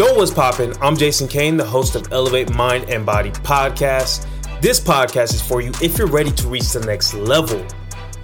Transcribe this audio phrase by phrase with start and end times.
[0.00, 0.72] Yo, what's poppin'?
[0.80, 4.26] I'm Jason Cain, the host of Elevate Mind and Body podcast.
[4.62, 7.62] This podcast is for you if you're ready to reach the next level.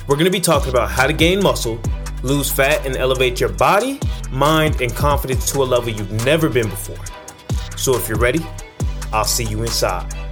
[0.06, 1.78] We're gonna be talking about how to gain muscle,
[2.22, 4.00] lose fat, and elevate your body,
[4.30, 7.04] mind, and confidence to a level you've never been before.
[7.76, 8.40] So if you're ready,
[9.12, 10.25] I'll see you inside.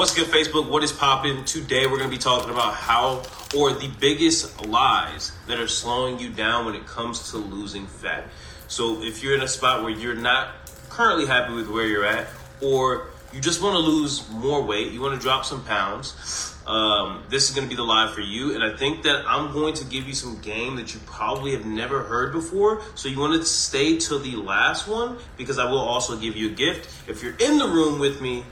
[0.00, 0.66] What's good, Facebook?
[0.66, 1.44] What is popping?
[1.44, 3.22] Today, we're going to be talking about how,
[3.54, 8.24] or the biggest lies that are slowing you down when it comes to losing fat.
[8.66, 10.54] So, if you're in a spot where you're not
[10.88, 12.28] currently happy with where you're at,
[12.62, 17.22] or you just want to lose more weight, you want to drop some pounds, um,
[17.28, 18.54] this is going to be the lie for you.
[18.54, 21.66] And I think that I'm going to give you some game that you probably have
[21.66, 22.80] never heard before.
[22.94, 26.48] So, you want to stay till the last one because I will also give you
[26.48, 26.88] a gift.
[27.06, 28.46] If you're in the room with me,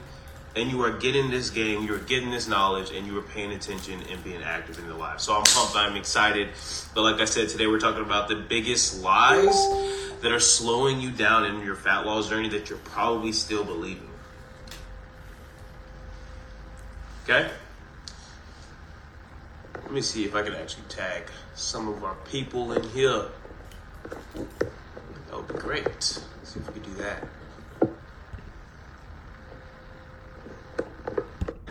[0.59, 3.53] and you are getting this game, you are getting this knowledge, and you are paying
[3.53, 5.21] attention and being active in your life.
[5.21, 6.49] So I'm pumped, I'm excited.
[6.95, 9.57] But like I said, today we're talking about the biggest lies
[10.21, 14.11] that are slowing you down in your fat loss journey that you're probably still believing.
[17.25, 17.49] Okay?
[19.75, 23.27] Let me see if I can actually tag some of our people in here.
[24.35, 25.85] That would be great.
[25.85, 27.27] Let's see if we can do that.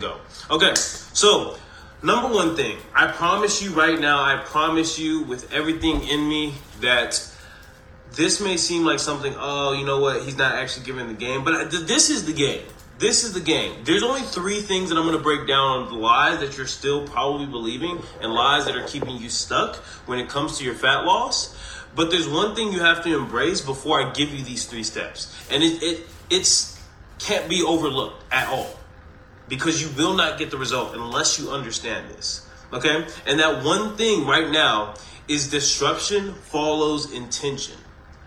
[0.00, 0.18] Go.
[0.50, 1.56] Okay, so
[2.02, 6.54] number one thing, I promise you right now, I promise you with everything in me
[6.80, 7.20] that
[8.12, 11.44] this may seem like something, oh, you know what, he's not actually giving the game,
[11.44, 12.62] but this is the game.
[12.98, 13.84] This is the game.
[13.84, 16.66] There's only three things that I'm going to break down on the lies that you're
[16.66, 19.76] still probably believing and lies that are keeping you stuck
[20.06, 21.56] when it comes to your fat loss.
[21.94, 25.32] But there's one thing you have to embrace before I give you these three steps.
[25.48, 26.80] And it, it it's
[27.20, 28.77] can't be overlooked at all
[29.48, 32.46] because you will not get the result unless you understand this.
[32.72, 33.06] Okay?
[33.26, 34.94] And that one thing right now
[35.26, 37.76] is disruption follows intention.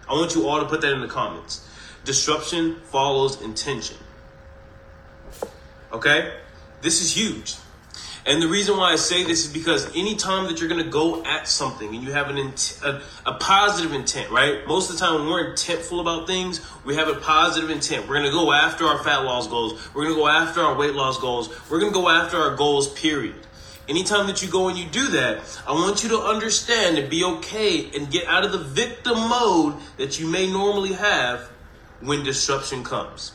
[0.09, 1.67] I want you all to put that in the comments.
[2.03, 3.97] Disruption follows intention.
[5.93, 6.33] Okay?
[6.81, 7.55] This is huge.
[8.23, 11.23] And the reason why I say this is because anytime that you're going to go
[11.25, 14.67] at something and you have an int- a, a, positive intent, right?
[14.67, 18.07] Most of the time when we're intentful about things, we have a positive intent.
[18.07, 19.73] We're going to go after our fat loss goals.
[19.95, 21.49] We're going to go after our weight loss goals.
[21.69, 23.35] We're going to go after our goals, period.
[23.89, 27.23] Anytime that you go and you do that, I want you to understand and be
[27.23, 31.49] okay and get out of the victim mode that you may normally have
[32.01, 33.31] when disruption comes.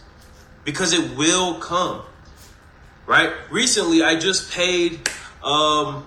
[0.64, 2.02] Because it will come
[3.06, 3.32] right?
[3.50, 5.08] Recently, I just paid,
[5.42, 6.06] um,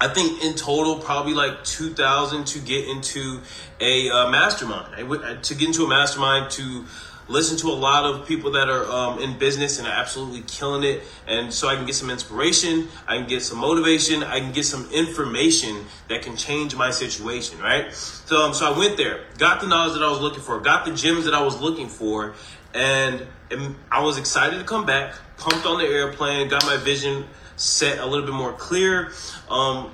[0.00, 3.40] I think in total probably like two thousand to get into
[3.80, 4.94] a uh, mastermind.
[4.94, 6.84] Uh, to get into a mastermind to
[7.28, 10.82] listen to a lot of people that are um, in business and are absolutely killing
[10.82, 14.52] it, and so I can get some inspiration, I can get some motivation, I can
[14.52, 17.92] get some information that can change my situation, right?
[17.92, 20.86] So, um, so I went there, got the knowledge that I was looking for, got
[20.86, 22.34] the gems that I was looking for,
[22.72, 27.26] and, and I was excited to come back pumped on the airplane, got my vision
[27.56, 29.12] set a little bit more clear.
[29.48, 29.92] Um,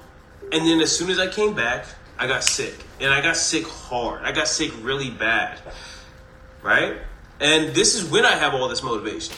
[0.52, 1.86] and then as soon as I came back,
[2.18, 2.74] I got sick.
[3.00, 4.22] And I got sick hard.
[4.22, 5.58] I got sick really bad.
[6.62, 6.98] Right?
[7.40, 9.34] And this is when I have all this motivation.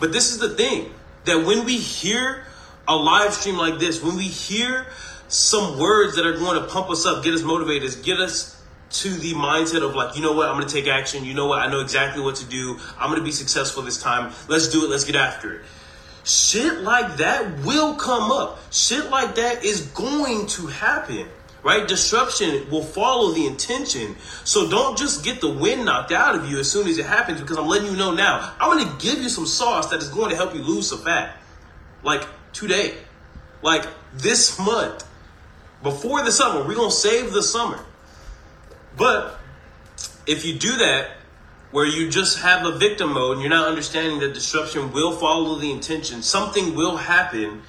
[0.00, 0.92] But this is the thing
[1.24, 2.44] that when we hear
[2.88, 4.86] a live stream like this, when we hear
[5.28, 9.10] some words that are going to pump us up, get us motivated, get us to
[9.10, 11.24] the mindset of like, you know what, I'm gonna take action.
[11.24, 12.78] You know what, I know exactly what to do.
[12.98, 14.32] I'm gonna be successful this time.
[14.48, 14.90] Let's do it.
[14.90, 15.64] Let's get after it.
[16.26, 18.58] Shit like that will come up.
[18.72, 21.28] Shit like that is going to happen.
[21.62, 21.86] Right?
[21.86, 24.16] Disruption will follow the intention.
[24.42, 27.40] So don't just get the wind knocked out of you as soon as it happens
[27.40, 28.54] because I'm letting you know now.
[28.60, 31.36] I'm to give you some sauce that is going to help you lose some fat.
[32.02, 32.94] Like today.
[33.62, 35.04] Like this month.
[35.82, 36.66] Before the summer.
[36.66, 37.84] We're to save the summer.
[38.96, 39.38] But
[40.26, 41.10] if you do that,
[41.70, 45.56] where you just have a victim mode and you're not understanding that disruption will follow
[45.56, 47.62] the intention, something will happen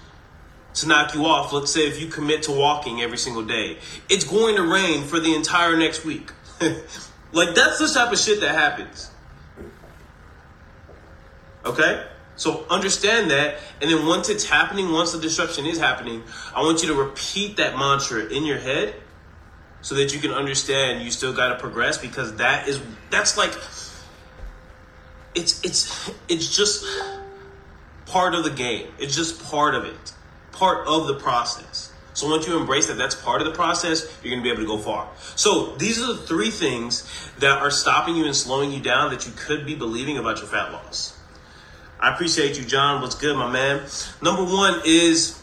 [0.75, 1.51] to knock you off.
[1.51, 5.19] Let's say if you commit to walking every single day, it's going to rain for
[5.19, 6.31] the entire next week.
[7.31, 9.11] like that's the type of shit that happens.
[11.65, 12.05] Okay?
[12.35, 13.57] So understand that.
[13.81, 16.23] And then once it's happening, once the disruption is happening,
[16.55, 18.95] I want you to repeat that mantra in your head
[19.81, 23.53] so that you can understand you still got to progress because that is that's like
[25.35, 26.85] it's it's it's just
[28.07, 28.87] part of the game.
[28.99, 30.13] It's just part of it.
[30.51, 31.93] Part of the process.
[32.13, 34.63] So once you embrace that that's part of the process, you're going to be able
[34.63, 35.07] to go far.
[35.35, 37.07] So these are the three things
[37.37, 40.47] that are stopping you and slowing you down that you could be believing about your
[40.47, 41.15] fat loss.
[41.99, 43.01] I appreciate you, John.
[43.03, 43.83] What's good, my man?
[44.21, 45.39] Number one is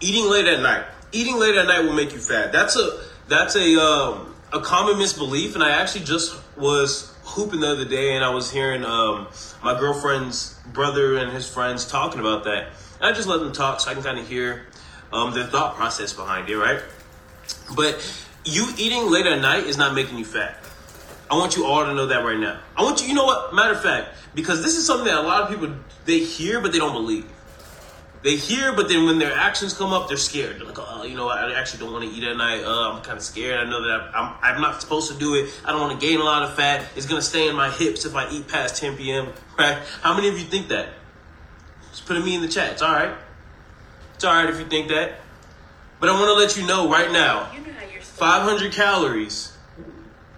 [0.00, 0.84] eating late at night.
[1.12, 2.50] Eating late at night will make you fat.
[2.50, 7.68] That's a that's a um, a common misbelief, and I actually just was hooping the
[7.68, 9.28] other day, and I was hearing um,
[9.62, 12.66] my girlfriend's brother and his friends talking about that.
[13.00, 14.66] And I just let them talk so I can kind of hear
[15.12, 16.82] um, their thought process behind it, right?
[17.74, 18.02] But
[18.44, 20.58] you eating late at night is not making you fat.
[21.30, 22.58] I want you all to know that right now.
[22.76, 23.54] I want you, you know what?
[23.54, 25.72] Matter of fact, because this is something that a lot of people
[26.04, 27.30] they hear but they don't believe.
[28.22, 30.58] They hear, but then when their actions come up, they're scared.
[30.58, 32.62] They're like, oh, you know, I actually don't want to eat at night.
[32.62, 33.58] Uh, I'm kind of scared.
[33.58, 35.48] I know that I'm, I'm not supposed to do it.
[35.64, 36.84] I don't want to gain a lot of fat.
[36.96, 39.28] It's gonna stay in my hips if I eat past 10 p.m.
[39.58, 39.78] Right?
[40.00, 40.88] How many of you think that?
[41.90, 42.72] Just put me in the chat.
[42.72, 43.14] It's all right.
[44.14, 45.20] It's all right if you think that.
[45.98, 47.50] But I want to let you know right now.
[48.00, 49.56] 500 calories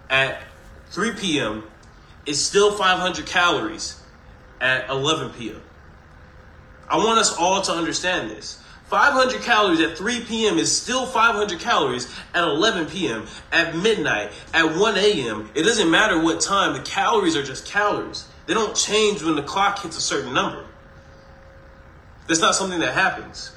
[0.09, 0.43] at
[0.91, 1.63] 3 p.m.
[2.25, 4.01] is still 500 calories
[4.59, 5.61] at 11 p.m.
[6.93, 8.59] I want us all to understand this.
[8.85, 10.59] 500 calories at 3 p.m.
[10.59, 15.49] is still 500 calories at 11 p.m., at midnight, at 1 a.m.
[15.55, 18.27] It doesn't matter what time, the calories are just calories.
[18.45, 20.67] They don't change when the clock hits a certain number.
[22.27, 23.51] That's not something that happens.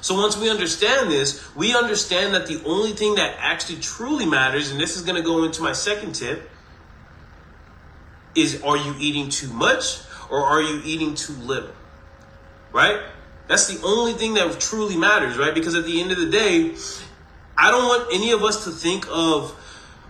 [0.00, 4.70] So once we understand this, we understand that the only thing that actually truly matters,
[4.70, 6.48] and this is going to go into my second tip,
[8.34, 11.72] is are you eating too much or are you eating too little?
[12.72, 13.00] Right?
[13.48, 15.54] That's the only thing that truly matters, right?
[15.54, 16.74] Because at the end of the day,
[17.56, 19.54] I don't want any of us to think of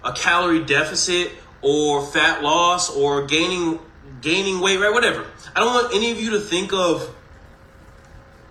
[0.03, 1.33] a calorie deficit
[1.63, 3.79] or fat loss or gaining
[4.21, 4.93] gaining weight, right?
[4.93, 5.27] Whatever.
[5.55, 7.15] I don't want any of you to think of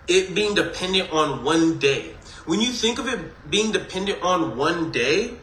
[0.08, 2.16] it being dependent on one day.
[2.46, 5.34] When you think of it being dependent on one day,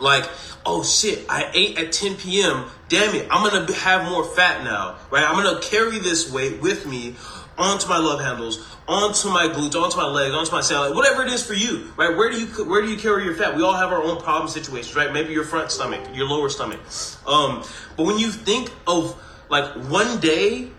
[0.00, 0.28] like,
[0.66, 2.66] oh shit, I ate at 10 p.m.
[2.88, 5.24] Damn it, I'm gonna have more fat now, right?
[5.24, 7.16] I'm gonna carry this weight with me
[7.58, 11.32] onto my love handles, onto my glutes, onto my legs, onto my salad, whatever it
[11.32, 12.16] is for you, right?
[12.16, 13.56] Where do you where do you carry your fat?
[13.56, 15.12] We all have our own problem situations, right?
[15.12, 16.80] Maybe your front stomach, your lower stomach.
[17.26, 17.64] Um,
[17.96, 19.20] but when you think of
[19.50, 20.70] like one day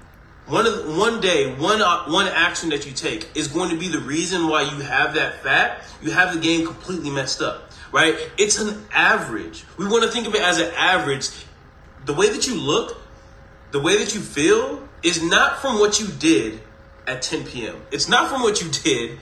[0.49, 0.65] one
[0.97, 4.47] one day, one uh, one action that you take is going to be the reason
[4.47, 5.83] why you have that fat.
[6.01, 8.15] You have the game completely messed up, right?
[8.37, 9.63] It's an average.
[9.77, 11.29] We want to think of it as an average.
[12.05, 12.99] The way that you look,
[13.71, 16.61] the way that you feel, is not from what you did
[17.09, 17.81] at 10 p.m.
[17.91, 19.17] It's not from what you did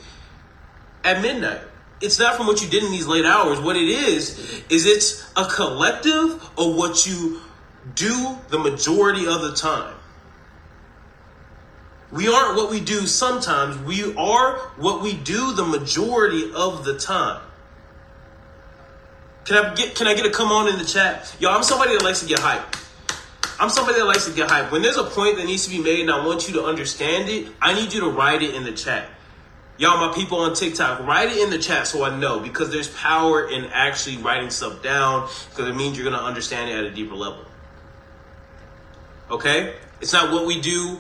[1.04, 1.62] at midnight.
[2.02, 3.60] It's not from what you did in these late hours.
[3.60, 7.42] What it is, is it's a collective of what you
[7.96, 9.96] do the majority of the time.
[12.12, 13.78] We aren't what we do sometimes.
[13.80, 17.42] We are what we do the majority of the time.
[19.46, 21.36] Can I get can I get a come on in the chat?
[21.40, 22.76] Yo, I'm somebody that likes to get hype.
[23.60, 24.72] I'm somebody that likes to get hype.
[24.72, 27.30] When there's a point that needs to be made and I want you to understand
[27.30, 29.10] it, I need you to write it in the chat.
[29.80, 32.90] Y'all, my people on TikTok, write it in the chat so I know because there's
[32.90, 36.84] power in actually writing stuff down because it means you're going to understand it at
[36.84, 37.46] a deeper level.
[39.30, 39.76] Okay?
[40.02, 41.00] It's not what we do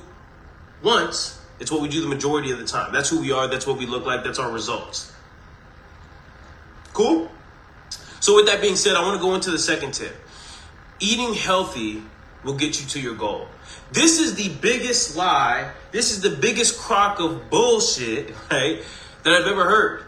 [0.84, 2.94] once, it's what we do the majority of the time.
[2.94, 5.12] That's who we are, that's what we look like, that's our results.
[6.94, 7.32] Cool?
[8.20, 10.16] So, with that being said, I want to go into the second tip.
[11.00, 12.04] Eating healthy
[12.48, 13.46] will get you to your goal.
[13.92, 18.82] This is the biggest lie, this is the biggest crock of bullshit, right,
[19.24, 20.04] that I've ever heard.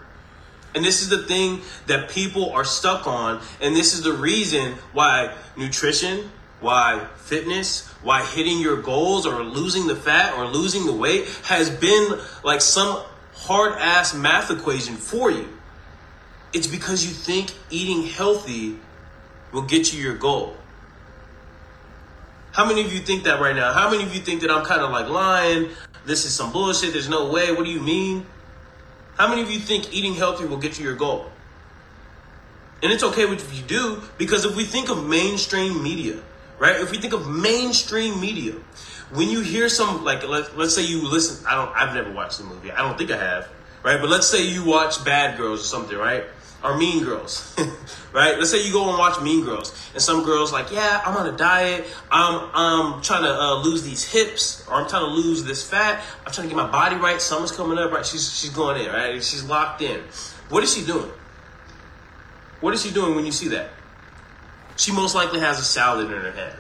[0.74, 4.76] And this is the thing that people are stuck on, and this is the reason
[4.94, 6.32] why nutrition,
[6.62, 11.70] why fitness, why hitting your goals or losing the fat or losing the weight has
[11.70, 13.04] been like some
[13.34, 15.48] hard ass math equation for you.
[16.54, 18.78] It's because you think eating healthy
[19.52, 20.59] will get you your goal.
[22.52, 23.74] How many of you think that right now?
[23.74, 25.70] How many of you think that I'm kind of like lying?
[26.06, 26.94] This is some bullshit.
[26.94, 27.52] There's no way.
[27.52, 28.26] What do you mean?
[29.18, 31.30] How many of you think eating healthy will get you your goal?
[32.82, 36.20] And it's okay if you do, because if we think of mainstream media,
[36.58, 36.80] right?
[36.80, 38.54] If we think of mainstream media,
[39.12, 42.38] when you hear some like let, let's say you listen, I don't I've never watched
[42.38, 42.72] the movie.
[42.72, 43.50] I don't think I have,
[43.84, 44.00] right?
[44.00, 46.24] But let's say you watch Bad Girls or something, right?
[46.62, 47.56] Or Mean Girls,
[48.14, 48.38] right?
[48.38, 51.34] Let's say you go and watch Mean Girls, and some girls like, yeah, I'm on
[51.34, 51.88] a diet.
[52.12, 56.04] I'm I'm trying to uh, lose these hips, or I'm trying to lose this fat.
[56.26, 57.22] I'm trying to get my body right.
[57.22, 58.06] Summer's coming up, right?
[58.06, 59.24] She's she's going in, right?
[59.24, 60.02] She's locked in.
[60.50, 61.10] What is she doing?
[62.60, 63.70] What is she doing when you see that?
[64.80, 66.56] she most likely has a salad in her hand.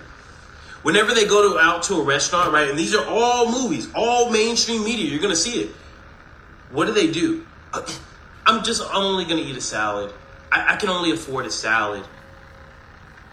[0.81, 4.29] Whenever they go to, out to a restaurant, right, and these are all movies, all
[4.29, 5.75] mainstream media, you're gonna see it.
[6.71, 7.45] What do they do?
[8.45, 10.13] I'm just, I'm only gonna eat a salad.
[10.51, 12.03] I, I can only afford a salad.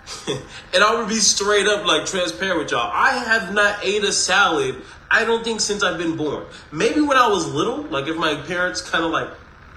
[0.28, 2.90] and I would be straight up like transparent with y'all.
[2.92, 4.76] I have not ate a salad.
[5.10, 6.44] I don't think since I've been born.
[6.70, 9.28] Maybe when I was little, like if my parents kind of like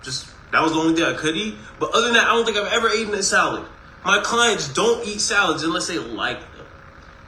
[0.03, 1.55] just that was the only thing I could eat.
[1.79, 3.65] But other than that, I don't think I've ever eaten a salad.
[4.03, 6.65] My clients don't eat salads unless they like them.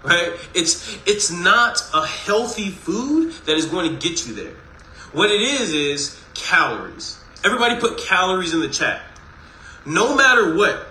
[0.04, 0.34] Right?
[0.54, 4.54] It's it's not a healthy food that is going to get you there.
[5.12, 7.21] What it is is calories.
[7.44, 9.02] Everybody put calories in the chat.
[9.86, 10.88] No matter what,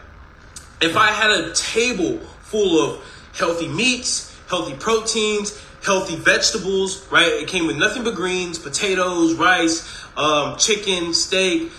[0.81, 7.29] if I had a table full of healthy meats, healthy proteins, healthy vegetables, right?
[7.29, 11.71] It came with nothing but greens, potatoes, rice, um, chicken, steak,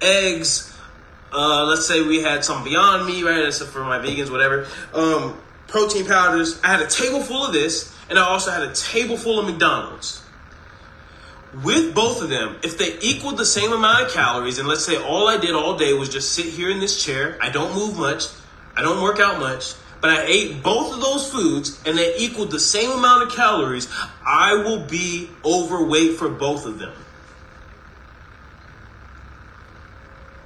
[0.00, 0.76] eggs.
[1.32, 3.42] Uh, let's say we had some Beyond Meat, right?
[3.42, 4.66] That's for my vegans, whatever.
[4.94, 6.60] Um, protein powders.
[6.62, 9.46] I had a table full of this, and I also had a table full of
[9.46, 10.22] McDonald's.
[11.52, 14.96] With both of them, if they equaled the same amount of calories, and let's say
[14.96, 17.98] all I did all day was just sit here in this chair, I don't move
[17.98, 18.26] much,
[18.76, 22.52] I don't work out much, but I ate both of those foods and they equaled
[22.52, 23.88] the same amount of calories,
[24.24, 26.92] I will be overweight for both of them.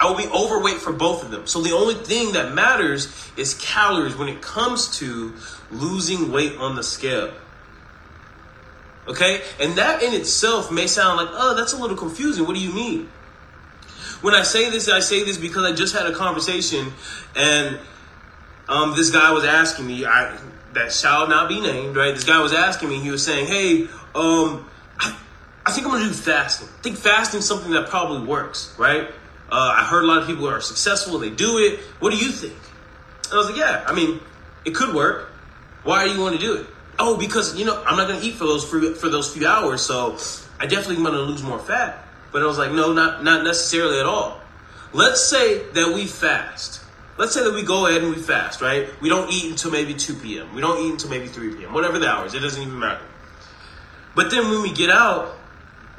[0.00, 1.46] I will be overweight for both of them.
[1.46, 5.34] So the only thing that matters is calories when it comes to
[5.70, 7.32] losing weight on the scale.
[9.06, 9.42] Okay?
[9.60, 12.46] And that in itself may sound like, oh, that's a little confusing.
[12.46, 13.10] What do you mean?
[14.20, 16.92] When I say this, I say this because I just had a conversation
[17.36, 17.78] and
[18.68, 20.38] um, this guy was asking me, I,
[20.72, 22.14] that shall not be named, right?
[22.14, 23.82] This guy was asking me, he was saying, hey,
[24.14, 24.68] um,
[24.98, 25.16] I,
[25.66, 26.68] I think I'm gonna do fasting.
[26.68, 29.08] I think fasting is something that probably works, right?
[29.50, 31.80] Uh, I heard a lot of people are successful, they do it.
[32.00, 32.56] What do you think?
[33.24, 34.20] And I was like, yeah, I mean,
[34.64, 35.30] it could work.
[35.82, 36.66] Why do you want to do it?
[36.98, 39.82] Oh, because you know I'm not gonna eat for those for, for those few hours,
[39.82, 40.16] so
[40.60, 42.06] I definitely am gonna lose more fat.
[42.32, 44.40] But I was like, no, not not necessarily at all.
[44.92, 46.80] Let's say that we fast.
[47.16, 48.88] Let's say that we go ahead and we fast, right?
[49.00, 50.52] We don't eat until maybe 2 p.m.
[50.54, 51.72] We don't eat until maybe 3 p.m.
[51.72, 53.04] Whatever the hours, it doesn't even matter.
[54.16, 55.36] But then when we get out,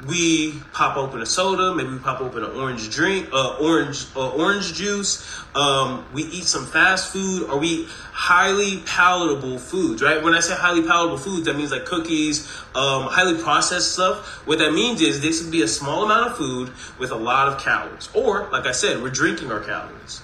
[0.04, 4.30] we pop open a soda, maybe we pop open an orange drink, uh, orange uh,
[4.30, 5.26] orange juice.
[5.54, 10.02] Um, we eat some fast food, or we eat highly palatable foods.
[10.02, 10.22] Right?
[10.22, 14.46] When I say highly palatable foods, that means like cookies, um, highly processed stuff.
[14.46, 17.48] What that means is this would be a small amount of food with a lot
[17.48, 18.10] of calories.
[18.12, 20.20] Or, like I said, we're drinking our calories.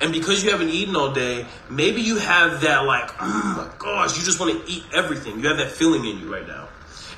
[0.00, 4.18] And because you haven't eaten all day, maybe you have that like, oh my gosh,
[4.18, 5.40] you just want to eat everything.
[5.40, 6.68] You have that feeling in you right now.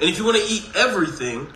[0.00, 1.46] And if you want to eat everything,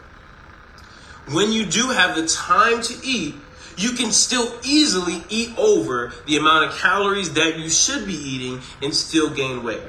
[1.29, 3.35] when you do have the time to eat,
[3.77, 8.61] you can still easily eat over the amount of calories that you should be eating
[8.83, 9.83] and still gain weight.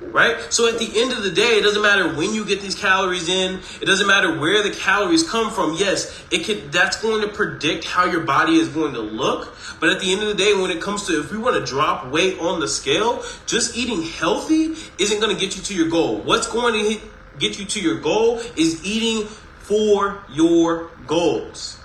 [0.00, 0.52] Right?
[0.52, 3.28] So at the end of the day, it doesn't matter when you get these calories
[3.28, 3.60] in.
[3.80, 5.74] It doesn't matter where the calories come from.
[5.74, 9.54] Yes, it could that's going to predict how your body is going to look.
[9.78, 11.64] But at the end of the day, when it comes to if we want to
[11.64, 15.88] drop weight on the scale, just eating healthy isn't going to get you to your
[15.88, 16.18] goal.
[16.18, 17.00] What's going to
[17.38, 19.28] get you to your goal is eating
[19.62, 21.78] for your goals.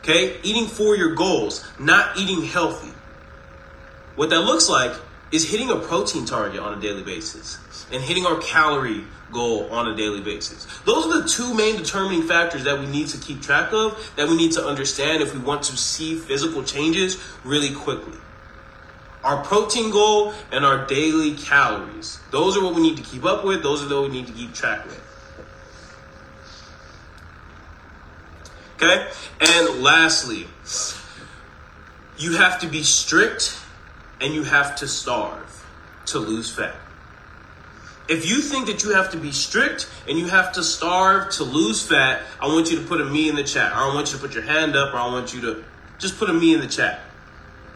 [0.00, 0.36] Okay?
[0.42, 2.92] Eating for your goals, not eating healthy.
[4.16, 4.92] What that looks like
[5.30, 7.58] is hitting a protein target on a daily basis
[7.92, 10.66] and hitting our calorie goal on a daily basis.
[10.84, 14.28] Those are the two main determining factors that we need to keep track of, that
[14.28, 18.18] we need to understand if we want to see physical changes really quickly.
[19.22, 22.20] Our protein goal and our daily calories.
[22.30, 24.32] Those are what we need to keep up with, those are what we need to
[24.32, 25.07] keep track with.
[28.80, 29.08] Okay?
[29.40, 30.46] And lastly,
[32.16, 33.60] you have to be strict
[34.20, 35.66] and you have to starve
[36.06, 36.76] to lose fat.
[38.08, 41.44] If you think that you have to be strict and you have to starve to
[41.44, 43.72] lose fat, I want you to put a me in the chat.
[43.72, 45.64] Or I want you to put your hand up or I want you to
[45.98, 47.00] just put a me in the chat.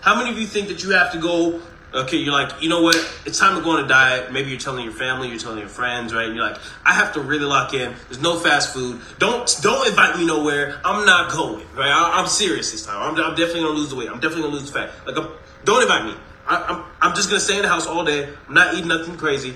[0.01, 1.61] How many of you think that you have to go
[1.95, 2.97] okay, you're like, you know what?
[3.25, 4.33] It's time to go on a diet.
[4.33, 6.27] Maybe you're telling your family, you're telling your friends, right?
[6.27, 7.95] And you're like, I have to really lock in.
[8.09, 9.01] There's no fast food.
[9.19, 10.81] Don't don't invite me nowhere.
[10.85, 11.91] I'm not going, right?
[11.91, 12.97] I, am serious this time.
[12.97, 14.09] I'm, I'm, definitely gonna lose the weight.
[14.09, 14.91] I'm definitely gonna lose the fat.
[15.07, 15.29] Like, I'm,
[15.65, 16.15] don't invite me.
[16.47, 18.29] I, I'm I'm just gonna stay in the house all day.
[18.49, 19.55] I'm not eating nothing crazy.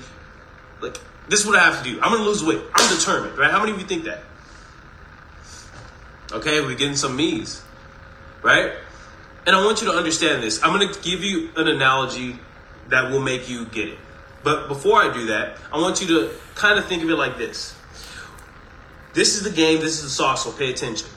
[0.81, 2.01] Like, this is what I have to do.
[2.01, 2.61] I'm gonna lose weight.
[2.75, 3.51] I'm determined, right?
[3.51, 4.23] How many of you think that?
[6.33, 7.63] Okay, we're getting some me's,
[8.43, 8.73] right?
[9.47, 10.63] And I want you to understand this.
[10.63, 12.39] I'm going to give you an analogy
[12.89, 13.99] that will make you get it.
[14.43, 17.39] But before I do that, I want you to kind of think of it like
[17.39, 17.75] this.
[19.15, 21.09] This is the game, this is the sauce, so pay attention.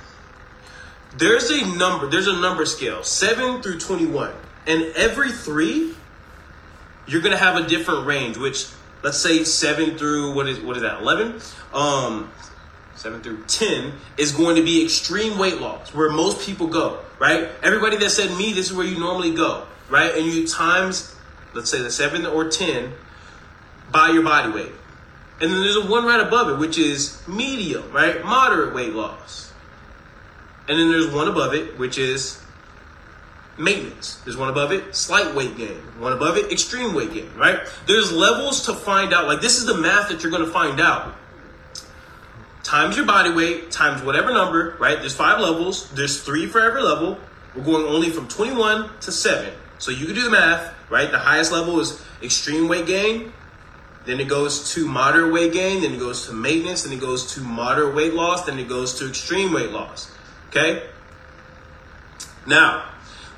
[1.18, 4.32] There's a number, there's a number scale, 7 through 21.
[4.68, 5.96] And every 3
[7.10, 8.68] you're going to have a different range, which
[9.04, 11.02] let's say 7 through what is what is that?
[11.02, 11.42] 11?
[11.74, 12.32] Um
[13.00, 17.50] 7 through 10 is going to be extreme weight loss, where most people go, right?
[17.64, 20.16] Everybody that said me, this is where you normally go, right?
[20.16, 21.16] And you times
[21.54, 22.94] let's say the seven or 10,
[23.92, 24.72] by your body weight.
[25.42, 28.24] And then there's a one right above it, which is medium, right?
[28.24, 29.52] Moderate weight loss.
[30.68, 32.42] And then there's one above it, which is
[33.58, 34.16] maintenance.
[34.26, 35.78] There's one above it, slight weight gain.
[36.00, 37.60] One above it, extreme weight gain, right?
[37.88, 39.28] There's levels to find out.
[39.28, 41.16] Like, this is the math that you're going to find out.
[42.70, 45.00] Times your body weight, times whatever number, right?
[45.00, 45.90] There's five levels.
[45.90, 47.18] There's three for every level.
[47.56, 49.52] We're going only from 21 to 7.
[49.80, 51.10] So you can do the math, right?
[51.10, 53.34] The highest level is extreme weight gain.
[54.06, 55.82] Then it goes to moderate weight gain.
[55.82, 56.84] Then it goes to maintenance.
[56.84, 58.46] Then it goes to moderate weight loss.
[58.46, 60.12] Then it goes to extreme weight loss.
[60.50, 60.84] Okay?
[62.46, 62.88] Now,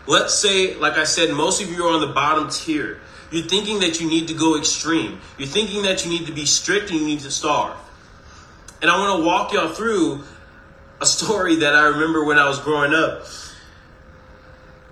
[0.07, 2.99] let's say, like I said, most of you are on the bottom tier.
[3.31, 5.21] You're thinking that you need to go extreme.
[5.37, 7.77] You're thinking that you need to be strict and you need to starve.
[8.81, 10.23] And I want to walk y'all through
[10.99, 13.25] a story that I remember when I was growing up.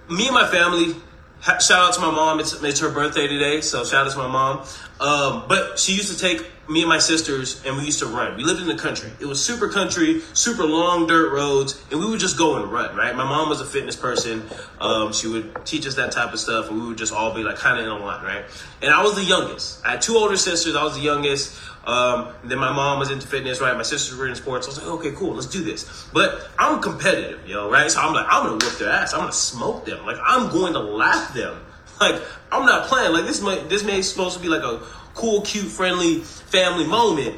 [0.09, 0.95] Me and my family,
[1.41, 2.39] shout out to my mom.
[2.39, 4.65] It's, it's her birthday today, so shout out to my mom.
[4.99, 8.37] Um, but she used to take me and my sisters, and we used to run.
[8.37, 9.09] We lived in the country.
[9.19, 12.95] It was super country, super long dirt roads, and we would just go and run.
[12.95, 13.15] Right?
[13.15, 14.43] My mom was a fitness person.
[14.79, 17.43] Um, she would teach us that type of stuff, and we would just all be
[17.43, 18.43] like kind of in a line, right?
[18.81, 19.83] And I was the youngest.
[19.85, 20.75] I had two older sisters.
[20.75, 21.59] I was the youngest.
[21.85, 23.75] Um, then my mom was into fitness, right?
[23.75, 24.67] My sisters were in sports.
[24.67, 26.07] I was like, okay, cool, let's do this.
[26.13, 27.89] But I'm competitive, yo, right?
[27.89, 29.13] So I'm like, I'm gonna whip their ass.
[29.13, 30.05] I'm gonna smoke them.
[30.05, 31.59] Like I'm going to laugh them.
[31.99, 33.13] Like I'm not playing.
[33.13, 34.81] Like this may this may supposed to be like a
[35.13, 37.35] cool, cute, friendly family moment,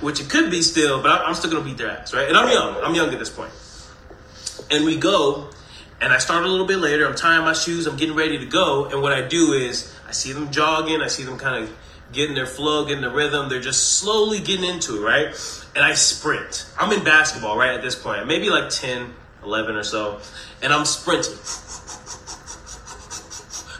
[0.00, 2.28] which it could be still, but I'm still gonna beat their ass, right?
[2.28, 2.76] And I'm young.
[2.82, 3.52] I'm young at this point.
[4.70, 5.50] And we go,
[6.00, 7.06] and I start a little bit later.
[7.06, 7.86] I'm tying my shoes.
[7.86, 8.86] I'm getting ready to go.
[8.86, 11.00] And what I do is I see them jogging.
[11.00, 11.76] I see them kind of
[12.12, 13.48] getting their flow, getting the rhythm.
[13.48, 15.26] They're just slowly getting into it, right?
[15.74, 16.66] And I sprint.
[16.78, 18.26] I'm in basketball, right, at this point.
[18.26, 19.12] Maybe like 10,
[19.44, 20.20] 11 or so.
[20.62, 21.34] And I'm sprinting.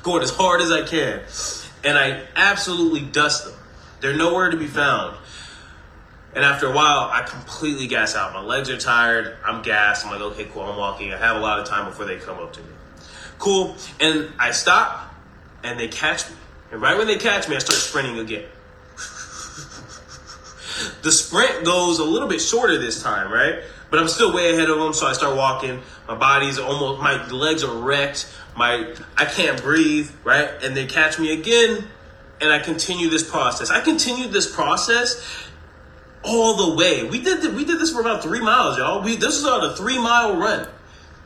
[0.02, 1.20] Going as hard as I can.
[1.84, 3.54] And I absolutely dust them.
[4.00, 5.16] They're nowhere to be found.
[6.34, 8.32] And after a while, I completely gas out.
[8.32, 9.36] My legs are tired.
[9.44, 10.06] I'm gassed.
[10.06, 10.62] I'm like, okay, cool.
[10.62, 11.12] I'm walking.
[11.12, 12.68] I have a lot of time before they come up to me.
[13.38, 13.74] Cool.
[13.98, 15.12] And I stop,
[15.64, 16.36] and they catch me.
[16.70, 18.44] And right when they catch me, I start sprinting again.
[21.02, 23.62] the sprint goes a little bit shorter this time, right?
[23.90, 25.82] But I'm still way ahead of them, so I start walking.
[26.06, 28.32] My body's almost, my legs are wrecked.
[28.56, 30.50] My, I can't breathe, right?
[30.62, 31.84] And they catch me again,
[32.40, 33.70] and I continue this process.
[33.70, 35.48] I continued this process
[36.22, 37.04] all the way.
[37.04, 39.02] We did the, we did this for about three miles, y'all.
[39.02, 40.68] We this was on a three mile run,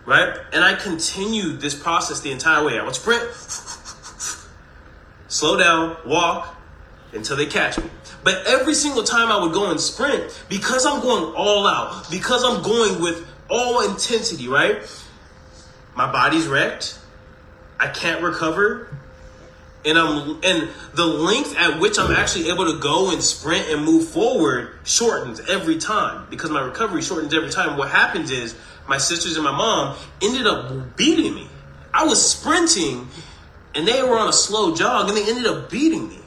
[0.06, 0.38] right?
[0.52, 2.78] And I continued this process the entire way.
[2.78, 3.24] I would sprint
[5.28, 6.56] slow down, walk
[7.12, 7.90] until they catch me.
[8.22, 12.42] But every single time I would go and sprint, because I'm going all out, because
[12.44, 14.78] I'm going with all intensity, right?
[15.94, 16.98] My body's wrecked.
[17.78, 18.88] I can't recover.
[19.84, 23.84] And I'm and the length at which I'm actually able to go and sprint and
[23.84, 27.76] move forward shortens every time because my recovery shortens every time.
[27.76, 28.56] What happens is
[28.88, 31.48] my sisters and my mom ended up beating me.
[31.92, 33.08] I was sprinting
[33.74, 36.23] and they were on a slow jog and they ended up beating me.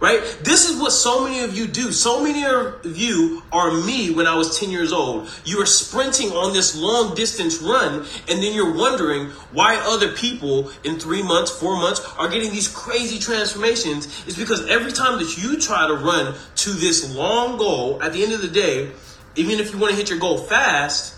[0.00, 0.20] Right?
[0.42, 1.90] This is what so many of you do.
[1.90, 5.28] So many of you are me when I was 10 years old.
[5.44, 10.70] You are sprinting on this long distance run, and then you're wondering why other people
[10.84, 14.06] in three months, four months are getting these crazy transformations.
[14.28, 18.22] It's because every time that you try to run to this long goal, at the
[18.22, 18.92] end of the day,
[19.34, 21.16] even if you want to hit your goal fast,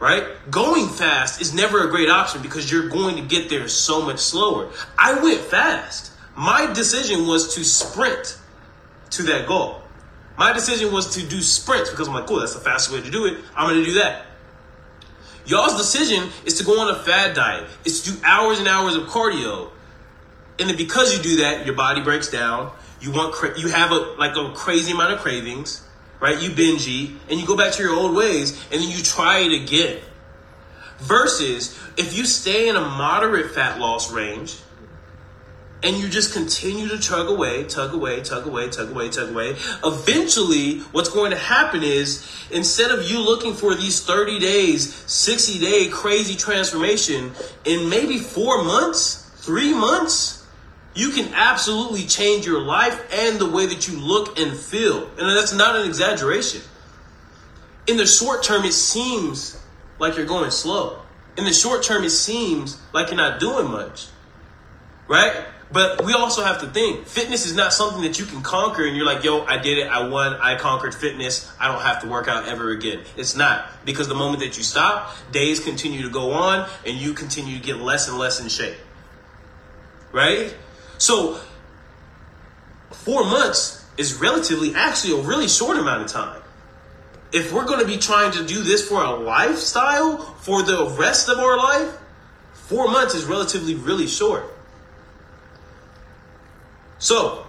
[0.00, 0.24] right?
[0.50, 4.18] Going fast is never a great option because you're going to get there so much
[4.18, 4.70] slower.
[4.98, 6.10] I went fast.
[6.36, 8.38] My decision was to sprint
[9.10, 9.82] to that goal.
[10.36, 13.10] My decision was to do sprints because I'm like, cool, that's the fastest way to
[13.10, 13.38] do it.
[13.54, 14.26] I'm going to do that.
[15.46, 17.68] Y'all's decision is to go on a fad diet.
[17.84, 19.70] It's to do hours and hours of cardio.
[20.58, 22.72] And then because you do that, your body breaks down.
[23.00, 25.84] You want cra- you have a like a crazy amount of cravings
[26.24, 26.40] right?
[26.40, 29.40] You binge eat and you go back to your old ways and then you try
[29.40, 30.00] it again.
[30.98, 34.56] Versus if you stay in a moderate fat loss range
[35.84, 39.50] and you just continue to tug away, tug away, tug away, tug away, tug away,
[39.84, 45.58] eventually what's going to happen is instead of you looking for these 30 days, 60
[45.58, 47.32] day crazy transformation
[47.66, 50.46] in maybe four months, three months,
[50.94, 55.06] you can absolutely change your life and the way that you look and feel.
[55.18, 56.62] And that's not an exaggeration.
[57.86, 59.60] In the short term, it seems
[59.98, 61.00] like you're going slow.
[61.36, 64.06] In the short term, it seems like you're not doing much.
[65.08, 65.44] Right?
[65.74, 68.96] But we also have to think fitness is not something that you can conquer and
[68.96, 72.08] you're like, yo, I did it, I won, I conquered fitness, I don't have to
[72.08, 73.02] work out ever again.
[73.16, 73.66] It's not.
[73.84, 77.64] Because the moment that you stop, days continue to go on and you continue to
[77.64, 78.76] get less and less in shape.
[80.12, 80.54] right?
[80.98, 81.40] So
[82.92, 86.40] four months is relatively actually a really short amount of time.
[87.32, 91.28] If we're going to be trying to do this for a lifestyle for the rest
[91.28, 91.98] of our life,
[92.52, 94.53] four months is relatively really short.
[97.04, 97.44] So,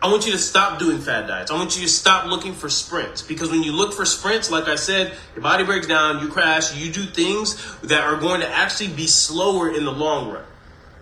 [0.00, 1.50] I want you to stop doing fad diets.
[1.50, 4.64] I want you to stop looking for sprints because when you look for sprints, like
[4.64, 8.48] I said, your body breaks down, you crash, you do things that are going to
[8.48, 10.46] actually be slower in the long run.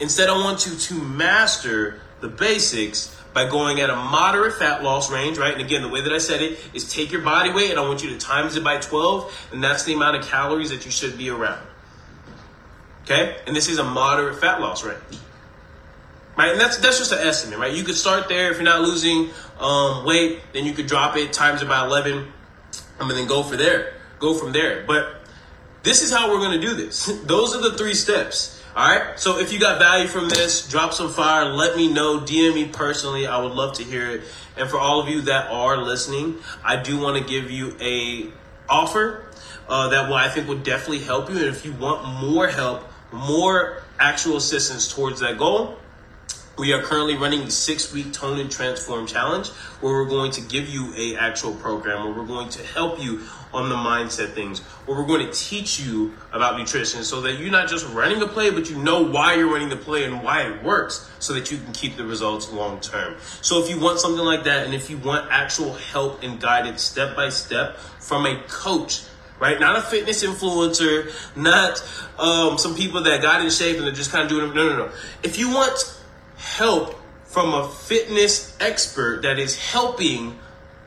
[0.01, 5.09] Instead, I want you to master the basics by going at a moderate fat loss
[5.09, 5.53] range, right?
[5.53, 7.87] And again, the way that I said it is take your body weight and I
[7.87, 10.91] want you to times it by 12, and that's the amount of calories that you
[10.91, 11.65] should be around.
[13.05, 13.37] Okay?
[13.47, 14.99] And this is a moderate fat loss range.
[16.37, 16.53] Right?
[16.53, 17.73] And that's that's just an estimate, right?
[17.73, 21.33] You could start there if you're not losing um, weight, then you could drop it
[21.33, 22.27] times by 11,
[23.01, 23.95] um, and then go for there.
[24.19, 24.85] Go from there.
[24.87, 25.23] But
[25.83, 27.07] this is how we're going to do this.
[27.25, 28.63] Those are the three steps.
[28.75, 29.19] All right.
[29.21, 31.45] So if you got value from this, drop some fire.
[31.45, 32.21] Let me know.
[32.21, 33.27] DM me personally.
[33.27, 34.23] I would love to hear it.
[34.57, 38.31] And for all of you that are listening, I do want to give you a
[38.69, 39.27] offer
[39.69, 41.37] uh, that will I think will definitely help you.
[41.37, 45.79] And if you want more help, more actual assistance towards that goal,
[46.63, 49.49] we are currently running the six week tone and transform challenge
[49.81, 53.21] where we're going to give you a actual program where we're going to help you
[53.53, 57.51] on the mindset things where we're going to teach you about nutrition so that you're
[57.51, 60.43] not just running the play but you know why you're running the play and why
[60.43, 63.99] it works so that you can keep the results long term so if you want
[63.99, 68.25] something like that and if you want actual help and guidance step by step from
[68.25, 69.03] a coach
[69.41, 69.59] right?
[69.59, 71.83] Not a fitness influencer, not
[72.17, 74.55] um, some people that got in shape and they're just kind of doing it.
[74.55, 74.93] No, no, no.
[75.25, 75.99] If you want
[76.43, 80.39] help from a fitness expert that is helping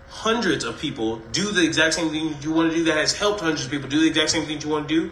[0.09, 3.39] hundreds of people do the exact same thing you want to do that has helped
[3.39, 5.11] hundreds of people do the exact same thing you want to do,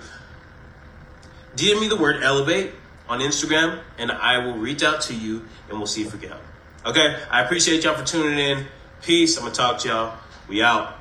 [1.56, 2.72] DM me the word elevate
[3.08, 6.30] on Instagram and I will reach out to you and we'll see if we can
[6.30, 6.42] help.
[6.86, 7.18] Okay?
[7.32, 8.66] I appreciate y'all for tuning in.
[9.02, 9.38] Peace.
[9.38, 10.18] I'm going to talk to y'all.
[10.48, 10.98] We out.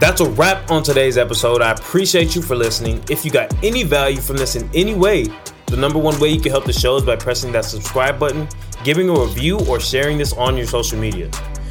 [0.00, 1.62] That's a wrap on today's episode.
[1.62, 3.02] I appreciate you for listening.
[3.08, 5.28] If you got any value from this in any way,
[5.66, 8.48] the number one way you can help the show is by pressing that subscribe button,
[8.82, 11.30] giving a review, or sharing this on your social media.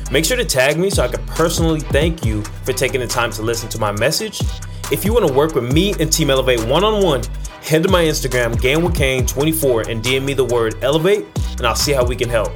[0.10, 3.30] Make sure to tag me so I can personally thank you for taking the time
[3.32, 4.42] to listen to my message.
[4.90, 7.24] If you want to work with me and Team Elevate one on one,
[7.62, 11.26] head to my Instagram, GainWithCain24, and DM me the word Elevate,
[11.58, 12.52] and I'll see how we can help.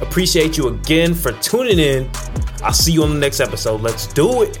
[0.00, 2.08] Appreciate you again for tuning in.
[2.62, 3.80] I'll see you on the next episode.
[3.80, 4.58] Let's do it.